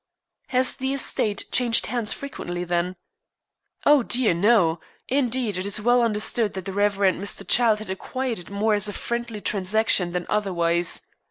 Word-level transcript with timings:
"Has 0.47 0.75
the 0.77 0.95
estate 0.95 1.45
changed 1.51 1.85
hands 1.85 2.11
frequently 2.11 2.63
then?" 2.63 2.95
"Oh, 3.85 4.01
dear, 4.01 4.33
no. 4.33 4.79
Indeed, 5.07 5.57
it 5.57 5.65
is 5.67 5.79
well 5.79 6.01
understood 6.01 6.55
that 6.55 6.65
the 6.65 6.73
Rev. 6.73 6.95
Mr. 6.95 7.47
Childe 7.47 7.87
acquired 7.87 8.39
it 8.39 8.49
more 8.49 8.73
as 8.73 8.89
a 8.89 8.93
friendly 8.93 9.41
transaction 9.41 10.11
than 10.11 10.25
otherwise. 10.27 11.03